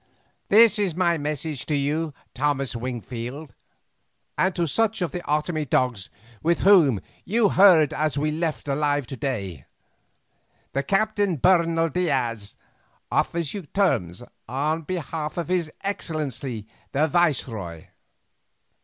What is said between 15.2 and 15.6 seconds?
of